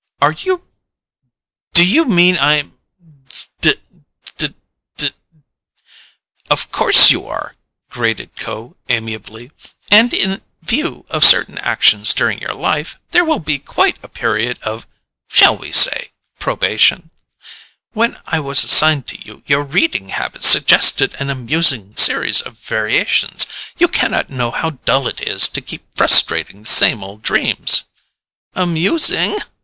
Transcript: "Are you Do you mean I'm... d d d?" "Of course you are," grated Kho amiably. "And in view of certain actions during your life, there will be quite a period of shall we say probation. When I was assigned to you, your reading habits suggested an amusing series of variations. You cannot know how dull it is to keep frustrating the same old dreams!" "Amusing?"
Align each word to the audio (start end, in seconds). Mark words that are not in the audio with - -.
"Are 0.19 0.31
you 0.31 0.63
Do 1.73 1.85
you 1.85 2.05
mean 2.05 2.35
I'm... 2.35 2.75
d 3.61 3.75
d 4.39 4.55
d?" 4.97 5.13
"Of 6.49 6.71
course 6.71 7.11
you 7.11 7.27
are," 7.27 7.55
grated 7.91 8.35
Kho 8.35 8.77
amiably. 8.89 9.51
"And 9.91 10.11
in 10.11 10.41
view 10.63 11.05
of 11.11 11.23
certain 11.23 11.59
actions 11.59 12.15
during 12.15 12.39
your 12.39 12.55
life, 12.55 12.97
there 13.11 13.23
will 13.23 13.37
be 13.37 13.59
quite 13.59 13.97
a 14.01 14.07
period 14.07 14.57
of 14.63 14.87
shall 15.29 15.55
we 15.55 15.71
say 15.71 16.09
probation. 16.39 17.11
When 17.91 18.17
I 18.25 18.39
was 18.39 18.63
assigned 18.63 19.05
to 19.09 19.23
you, 19.23 19.43
your 19.45 19.61
reading 19.63 20.09
habits 20.09 20.47
suggested 20.47 21.13
an 21.19 21.29
amusing 21.29 21.95
series 21.95 22.41
of 22.41 22.57
variations. 22.57 23.45
You 23.77 23.87
cannot 23.87 24.31
know 24.31 24.49
how 24.49 24.71
dull 24.83 25.07
it 25.07 25.21
is 25.21 25.47
to 25.49 25.61
keep 25.61 25.83
frustrating 25.95 26.63
the 26.63 26.67
same 26.69 27.03
old 27.03 27.21
dreams!" 27.21 27.83
"Amusing?" 28.55 29.37